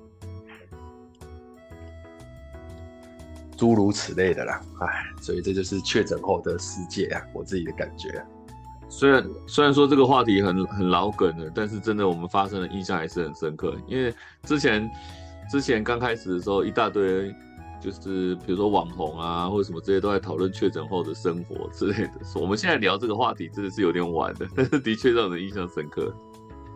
[3.61, 8.25] 诸如此类的啦，哎，所以这就是确诊后的世界啊，我自己的感觉。
[8.89, 14.91] 虽然虽然说这个话题很很老梗了，但是真的我们发生的印象还是很深刻，因为之前
[15.51, 17.35] 之前刚开始的时候一大堆。
[17.83, 22.11] 就是比如说网红啊，或者什么这些都在讨论确诊后的生活之类的。
[22.35, 26.15] 我们现在聊这个话题真的是有点晚的，但是的确让人印象深刻。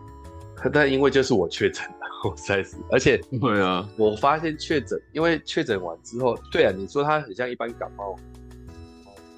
[0.73, 1.85] 但因为就是我确诊
[2.25, 8.15] 了，我实在是，而且 对啊，我发现确诊，因为确诊完之后，对啊，你说它很像一般感冒，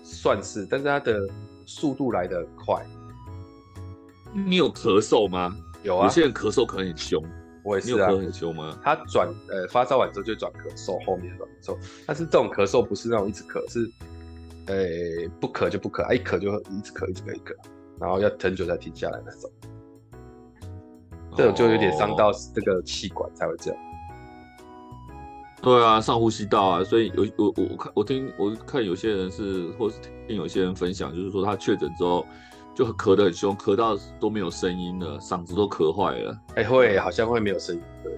[0.03, 1.27] 算是，但是它的
[1.65, 2.85] 速度来得快。
[4.33, 5.55] 你有咳嗽吗？
[5.83, 7.23] 有啊，有些人咳嗽可能很凶。
[7.63, 8.79] 我也是啊，很凶吗？
[8.81, 11.77] 他转呃发烧完之后就转咳嗽，后面转咳嗽。
[12.05, 13.91] 但是这种咳嗽不是那种一直咳，是
[14.67, 17.53] 呃、欸、不咳就不咳，一咳就一直咳，一直咳，一咳，
[17.99, 19.51] 然后要很久才停下来那种。
[21.35, 23.79] 这种就有点伤到这个气管才会这样。
[25.61, 32.25] 对啊，上呼吸道啊，所以有我我我看我听我看有些人是，或是听有些人分享，就是说他确诊之后。
[32.75, 36.39] 就咳得很凶，咳到都没有声音了，嗓子都咳坏了。
[36.49, 38.13] 哎、欸，会好像会没有声音，对。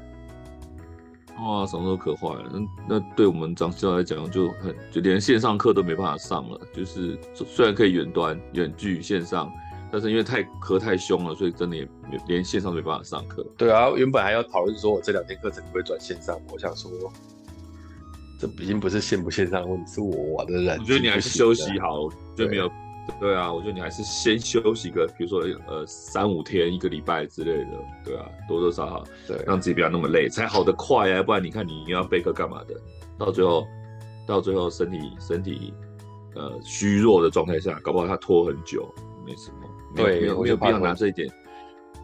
[1.38, 6.60] 哇，嗓子都咳坏了，那那对我们长教来讲就很，就连线上课都没办法上了。
[6.74, 9.50] 就是虽然可以远端、远距线上，
[9.92, 11.88] 但是因为太咳太凶了，所以真的也
[12.28, 13.46] 连线上都没办法上课。
[13.58, 16.92] 对啊，原本还要讨论说我这两天课程会转线上，我想说，
[18.40, 20.80] 这已经不是线不线上问题，是我我的人。
[20.80, 22.70] 我觉得你还是休息好，就没有。
[23.20, 27.72] 对啊，我觉得你还是先休息个，比如说呃三五天、一个礼拜之类的，
[28.06, 32.80] 对啊，多多少少对，让自己不要那么累，才好得快啊，不然你看你要备课干嘛的，
[33.18, 33.66] 到最后
[34.28, 35.74] 到最后身体身体
[36.36, 38.88] 呃虚弱的状态下，搞不好他拖很久，
[39.26, 41.28] 没什么，对，没有没有必要拿这一点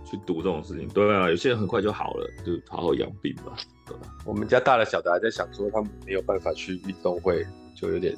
[0.06, 0.88] 去去赌这种事情。
[0.90, 3.56] 对啊，有些人很快就好了，就好好养病吧。
[3.86, 4.02] 对吧？
[4.26, 7.46] 我们家大的小的还在想说，他们没有办法去运动会，
[7.76, 8.16] 就有点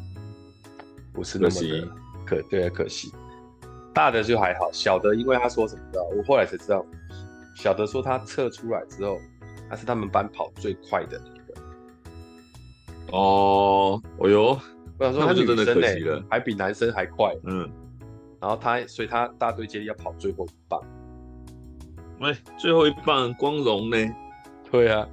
[1.12, 1.88] 不是那么的
[2.26, 3.12] 可对啊，可惜。
[3.94, 6.86] 大的就还好，小的因为他说什么的，我后来才知道，
[7.56, 9.20] 小的说他测出来之后，
[9.70, 13.18] 他是他们班跑最快的那个。
[13.18, 14.60] 哦，哦哟，
[15.00, 17.36] 我想说他女生呢、欸，还比男生还快。
[17.46, 17.70] 嗯，
[18.48, 20.80] 然后他，所以他大队接力要跑最后一棒。
[22.22, 23.98] 喂、欸，最后一棒光荣呢？
[24.72, 25.06] 对啊。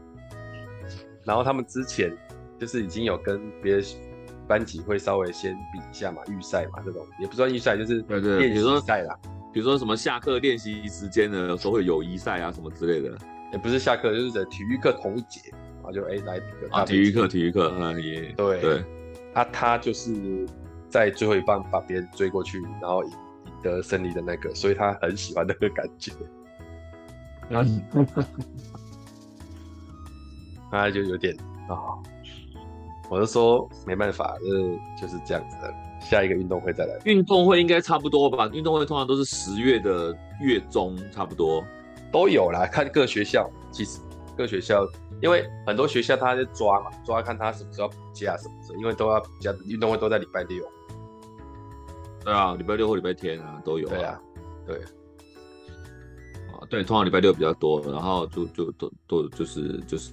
[1.24, 2.16] 然后他们之前
[2.60, 3.82] 就是已经有跟别的。
[4.46, 9.18] 班级会稍微先比一下嘛，预赛嘛，这种也不算预赛，就是对对，练习赛啦。
[9.54, 13.16] 比如说什么下课练习时间呢，有时候会友谊赛啊什么之类的。
[13.52, 15.40] 也不是下课，就是在体育课同一节，
[15.76, 18.84] 然后就哎来比个啊，体育课体育课嗯也对对。
[19.32, 20.46] 他他就是
[20.90, 23.10] 在最后一棒把别人追过去，然后赢
[23.64, 26.12] 得胜利的那个，所以他很喜欢那个感觉。
[27.48, 27.82] 嗯，
[30.70, 31.34] 他就有点
[31.68, 31.74] 啊。
[31.74, 31.98] 哦
[33.10, 35.70] 我就说没办法，就是就是这样子的。
[36.00, 36.98] 下一个运动会再来。
[37.04, 38.48] 运动会应该差不多吧？
[38.48, 41.62] 运动会通常都是十月的月中，差不多
[42.10, 42.66] 都有啦。
[42.66, 44.00] 看各学校，其实
[44.34, 44.86] 各学校，
[45.20, 50.64] 因为很多学校他在抓嘛，抓看他什么时候补假什么时候，因为都要补假，运动会都在礼拜六。
[52.24, 53.90] 对啊，礼拜六或礼拜天啊都有啊。
[53.90, 54.20] 对啊，
[54.66, 54.80] 对。
[56.70, 60.10] 对，通常礼拜六比较多，然后就就都都就是就是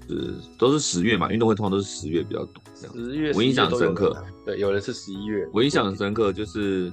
[0.59, 2.61] 都是十月嘛，运动会通常都是十月比较多。
[2.75, 4.21] 十月，我印象深刻。
[4.45, 5.47] 对，有人是十一月。
[5.53, 6.91] 我印象很深刻，就是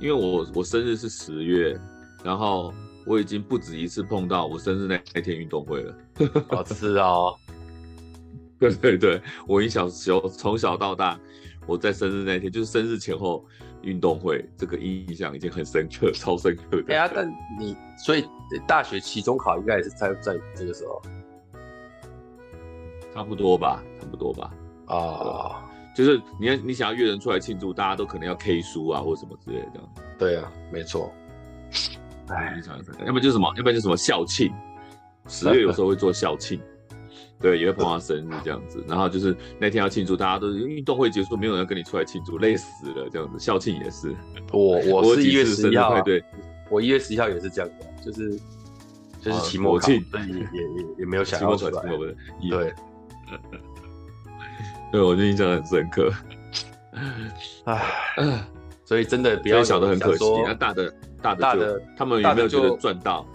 [0.00, 1.76] 因为我我生日是十月，
[2.22, 2.72] 然后
[3.04, 5.94] 我已经不止一次碰到我生日那那天运动会了。
[6.48, 7.34] 好 吃哦。
[8.68, 11.18] 对对对，我印象小从小到大，
[11.66, 13.44] 我在生日那天就是生日前后。
[13.82, 16.82] 运动会这个印象已经很深刻，超深刻的。
[16.82, 17.26] 对啊，但
[17.58, 18.26] 你所以
[18.68, 21.00] 大学期中考应该也是在在这个时候，
[23.14, 24.52] 差不多吧，差不多吧。
[24.84, 25.56] 啊、哦，
[25.96, 29.80] 就是你要你想要约人出来庆祝，大家都可能要 K 书啊，或什么之类的。
[30.18, 31.10] 对啊，没错。
[32.28, 32.60] 哎，
[33.06, 34.52] 要不就是什么，要不然就是什么校庆，
[35.26, 36.60] 十月有时候会做校庆。
[37.40, 43.38] 对，也会碰到生日这样子，然后就是那天要庆祝，大家都是运动会结束，没有人跟你出来庆祝，累死了这样子。
[43.38, 44.14] 校庆也是，
[44.52, 46.22] 我我是一月十一号，对，
[46.68, 48.38] 我一月十一号也是这样的，就是
[49.22, 52.14] 就是期末考，也也也也没有想要出来，对，
[52.50, 52.74] 对，
[54.92, 56.12] 对我印象很深刻，
[57.64, 57.82] 唉，
[58.84, 63.26] 所以真的比较小的很可惜，那大的大的大的他们有没有觉得赚到？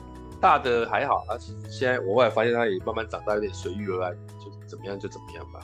[0.45, 5.59] 大的还好，而且现在我后来发现他也慢慢长大，有点随遇而安，就怎么样就怎么样吧。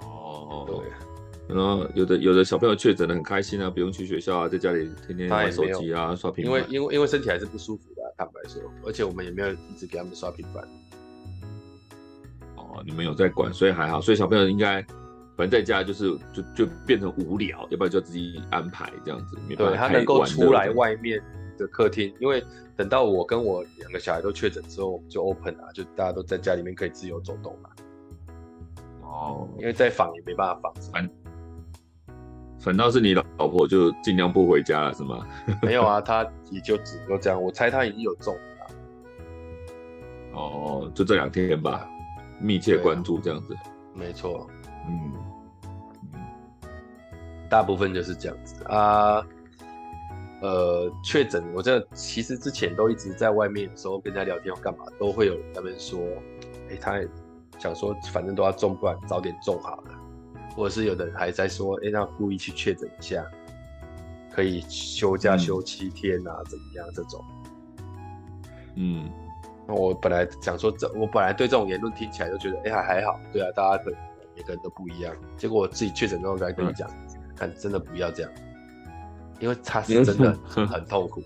[0.00, 1.54] 哦，对。
[1.54, 6.50] 然后有的有的小朋友确诊的很开心啊，不用去学校啊，在家里天天玩手机啊，刷平板。
[6.50, 10.66] 因为因为因为身体还是不舒服的，坦白说，而且我们也没有一直给他们刷平板。
[12.56, 14.00] 哦，你们有在管，所以还好。
[14.00, 14.80] 所以小朋友应该
[15.36, 19.36] 反正在家就是就就变成无聊，要不然就自己安排这样子。
[19.58, 21.22] 对，他能够出来外面
[21.60, 22.44] 的客厅，因为。
[22.76, 27.68] 等到我跟我两个小孩都确诊之后，我们就 open 啊，就大家都在家里面可以自由走动嘛。
[29.02, 30.74] 哦，因为在房也没办法防。
[30.90, 31.10] 反
[32.58, 35.26] 反倒是你老婆就尽量不回家了，是吗？
[35.60, 37.42] 没有啊，她也就只能够这样。
[37.42, 38.40] 我猜她已经有中了。
[40.32, 41.86] 哦，就这两天吧，
[42.40, 43.54] 密切关注这样子。
[43.92, 44.48] 没错，
[44.88, 45.12] 嗯，
[47.50, 49.22] 大部分就是这样子啊。
[50.40, 56.00] 呃，确诊，我这其实之前都一直在外面，有时候跟人家聊天或干嘛，都会有人他们说，
[56.70, 56.98] 哎、欸，他
[57.58, 60.00] 想说反正都要中，不然早点中好了，
[60.56, 63.22] 或者是有的人还在说，哎、欸，那故意去确诊一下，
[64.32, 67.22] 可以休假休七天啊，嗯、怎么样这种？
[68.76, 69.10] 嗯，
[69.68, 74.00] 那我本来想说这，我本来对这种言论听起来就觉得，哎、欸，还还好，对啊，大家可能
[74.34, 78.32] 每个人都不一样，结果我自己确诊之后再跟你讲，嗯、看真的不要这样。
[79.40, 81.22] 因为他是真的很痛苦，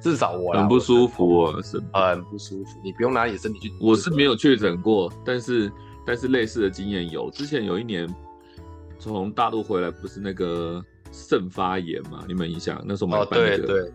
[0.00, 2.80] 至少我很不舒服啊，是很不舒服。
[2.82, 5.70] 你不用拿你身体去，我是没有确诊过，但是
[6.04, 7.30] 但是类似的经验有。
[7.30, 8.12] 之前有一年
[8.98, 12.24] 从大陆回来，不是那个肾发炎嘛？
[12.26, 12.82] 你们印象？
[12.84, 13.92] 那时候我们办那个，哦，对对，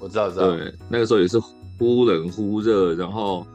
[0.00, 0.50] 我知道知道。
[0.50, 1.38] 对，那个时候也是
[1.78, 3.46] 忽冷忽热，然后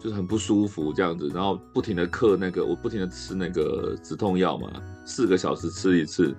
[0.00, 4.70] 就是很不舒服这样子，然后不停的嗑那个，我不停的吃那个止痛药嘛，
[5.04, 6.32] 四个小时吃一次。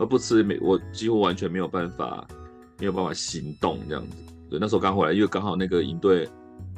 [0.00, 2.26] 而不吃没，我几乎完全没有办法，
[2.78, 4.16] 没有办法行动这样子。
[4.48, 6.26] 对，那时候刚回来，因为刚好那个营队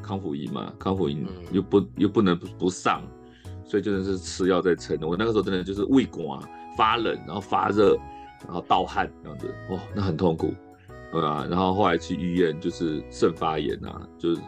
[0.03, 3.01] 康复营嘛，康复营又不又不能不不上，
[3.65, 4.99] 所以真的是吃药在撑。
[5.03, 6.39] 我那个时候真的就是胃管
[6.77, 7.97] 发冷，然后发热，
[8.45, 10.53] 然后盗汗这样子，哇，那很痛苦。
[11.13, 14.41] 对啊，然后后来去医院就是肾发炎啊，就是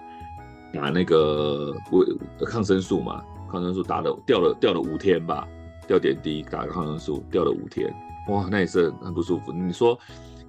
[0.72, 2.07] 打那个维
[2.47, 3.22] 抗生素嘛，
[3.53, 5.47] 抗生素打了掉了掉了五天吧，
[5.87, 7.95] 吊点滴打个抗生素吊了五天，
[8.29, 9.53] 哇，那也是很不舒服。
[9.53, 9.99] 你说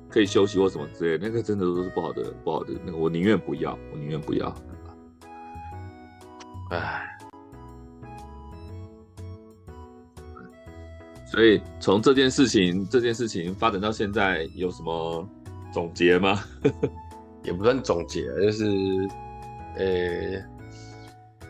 [0.09, 4.55] 可以休息或什么之类，那个真的都是不好的不好的，那个我宁愿不要，我宁愿不要。
[6.71, 7.05] 唉，
[11.25, 15.27] 所以从这件事情这件事情发展到现在有什么？
[15.73, 16.41] 总结吗？
[17.43, 18.65] 也不算总结，就是，
[19.75, 20.41] 呃、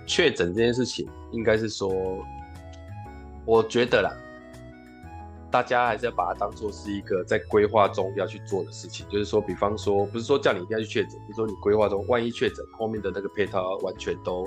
[0.08, 1.94] 确诊这件事情，应该是说，
[3.46, 4.10] 我觉得啦，
[5.56, 9.08] 大家还是要把它当做是一个在规划中要去做的事情。
[9.08, 14.46] 就是说，比方说，不是说叫你一定要去确诊，比如说你规划中万一确诊，后面的那个配套完全都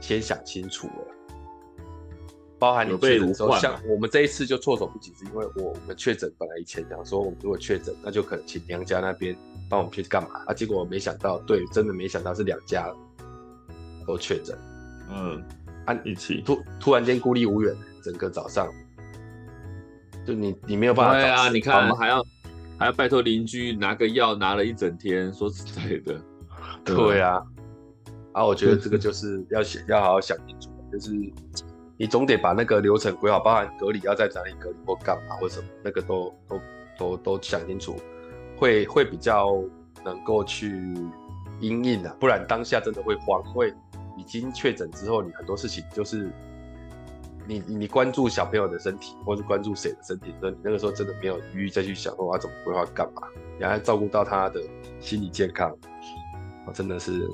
[0.00, 1.04] 先想清楚了。
[2.58, 9.36] 包含你确诊的时候，像我们这一次就措手不及，是因为我我们确诊本来以前讲说，我们如果确诊，那就可能请娘家那边
[9.68, 10.54] 帮我们去干嘛啊？
[10.54, 12.90] 结果我没想到，对，真的没想到是两家
[14.06, 14.58] 都确诊，
[15.10, 15.44] 嗯，
[15.84, 18.72] 按、啊、一起突突然间孤立无援，整个早上
[20.30, 22.24] 就你你没有办法啊，你看还要
[22.78, 26.20] 还要拜托邻居拿个药拿了一整天，说实在的，
[26.84, 27.42] 对，对啊，
[28.32, 31.10] 啊，我觉得这个就是要想要好好想清楚，就是。
[32.00, 36.60] 你总得把那个流程规好，包含隔离要在哪里隔离或干嘛或什么，那个都都
[36.96, 37.94] 都都想清楚，
[38.56, 39.62] 会会比较
[40.02, 40.70] 能够去
[41.60, 43.44] 因应的，不然当下真的会慌。
[43.48, 43.74] 因为
[44.16, 46.32] 已经确诊之后，你很多事情就是
[47.58, 53.22] 你你关注小朋友的身体，或是关注谁的身体，那你那个时候真的没有余裕再去想说我要怎么规划干嘛，
[53.58, 54.60] 你还要照顾到他的
[55.00, 55.76] 心理健康，
[56.66, 57.28] 我真的是。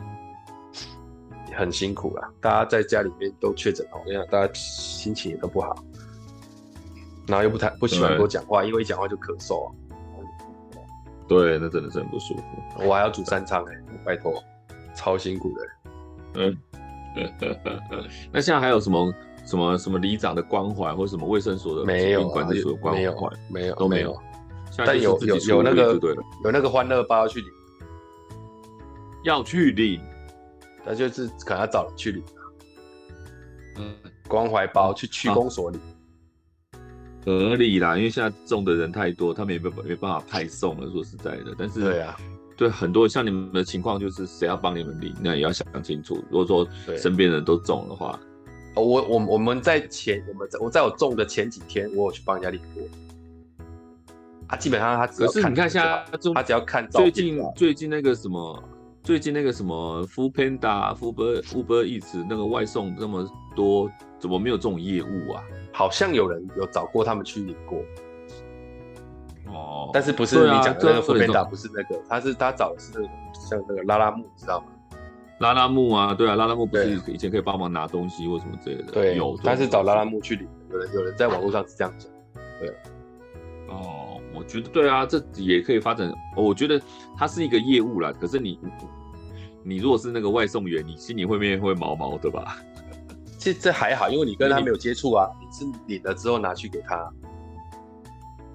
[1.54, 5.74] 很辛苦啊，大家在家里面都确诊哦，那样大家心情也都不好，
[7.26, 9.72] 然后又不太不喜欢多讲话，因为一讲话就咳嗽啊。
[11.26, 12.42] 对，那真的是很不舒服。
[12.80, 14.34] 我还要煮三餐哎，拜托，
[14.94, 15.66] 超辛苦的。
[16.34, 16.58] 嗯，
[18.30, 19.10] 那现在还有什么
[19.46, 23.00] 什么什么里长的关怀，或者什么卫生所的没有管制所的关怀？
[23.00, 24.14] 没有，没有都没有。
[24.78, 25.94] 但有有有那个
[26.44, 27.48] 有那个欢乐包要去领，
[29.24, 30.00] 要去领。
[30.88, 32.22] 那就是可能要找人去领，
[33.76, 33.92] 嗯，
[34.28, 35.80] 关怀包去区公所领，
[37.24, 40.88] 合理啦，因为现在种的人太多，他们也没没办法派送了。
[40.92, 42.16] 说实在的，但是对啊，
[42.56, 46.24] 对很多像你们的情况，就是谁要帮你们领，那也要想清楚。
[46.30, 46.64] 如果说
[46.96, 48.20] 身边人都种的话，哦，
[48.82, 52.82] 我我我们在前我们在我在我种的前几天，我有去帮人家领过。
[54.48, 56.04] 他，基本上他只是你看现在
[56.34, 58.62] 他只要看最近最近那个什么。
[59.02, 63.24] 最近那个什么 Foodpanda、Uber、Uber Eats 那个外送那么
[63.54, 65.40] 多，怎么没有这种业务啊？
[65.72, 67.78] 好像有人有找过他们去领过。
[69.46, 72.94] 哦，但是不是你讲的那个 Foodpanda，不是那个，他是他找的是
[73.32, 74.66] 像那个拉拉木，知道吗？
[75.40, 78.92] 拉拉木啊，对啊，拉拉木不是以前可以帮忙拿东西或什么之类的？
[78.92, 80.48] 对，有，他是找拉拉木去领。
[80.70, 82.10] 有人有人在网络上是这样讲，
[82.60, 82.70] 对。
[83.68, 86.12] 哦，我觉得对啊，这也可以发展。
[86.36, 86.80] 我觉得
[87.16, 88.58] 它是一个业务啦，可是你。
[89.68, 92.56] 你如果是那个外送员，你心里会不会会毛毛的吧？
[93.36, 97.12] 这这还好，因为你跟他没有接触啊， 你是领了之后拿去给他。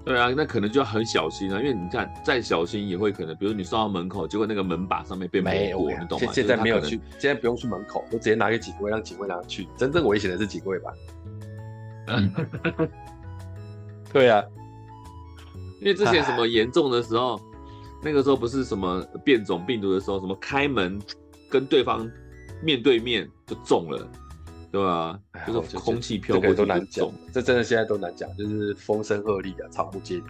[0.04, 6.32] 对啊，那可能就要很小心啊，因为你看再小心也会可能，比如你送到门口，结果那个门把上面被没过，你懂吗？
[6.32, 9.68] 现在没有去，现在不用去门口，我直接拿给警卫，让警卫拿去。
[9.76, 10.92] 真正危险的是警卫吧？
[12.08, 12.32] 嗯，
[14.12, 14.42] 对啊，
[15.80, 17.40] 因为之前什么严重的时候。
[18.04, 21.00] 那个时候不是什么变种病毒的时候，什么开门
[21.48, 22.04] 跟对方
[22.60, 24.10] 面对面就中了，
[24.72, 25.18] 对啊？
[25.46, 30.26] 就是空气飘过都难讲，这真的现在都难讲，就是风声鹤唳啊，草木皆兵。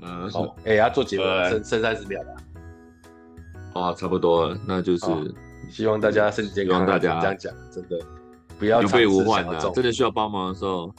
[0.00, 3.80] 嗯，好，哎，要做结尾，剩剩三十秒了。
[3.80, 5.06] 啊，差不多了，那就是
[5.68, 6.74] 希望大家身体健康。
[6.74, 7.98] 希望大家这样讲，真的
[8.58, 9.70] 不要有备无患啊！
[9.74, 10.92] 真的需要帮忙的时候。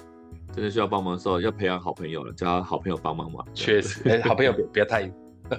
[0.52, 3.46] 真的需要帮忙的时候，要培养好朋友了，叫好朋友帮忙嘛。
[3.54, 5.10] 确实，哎，好朋友别不要太，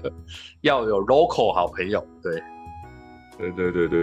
[0.63, 2.43] 要有 local 好朋友，对，
[3.39, 3.99] 对对对对。